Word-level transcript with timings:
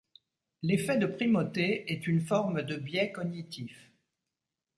L'effet 0.63 0.97
de 0.97 1.05
primauté 1.05 1.91
est 1.93 2.07
une 2.07 2.21
forme 2.21 2.63
de 2.63 2.75
biais 2.75 3.11
cognitif. 3.11 3.91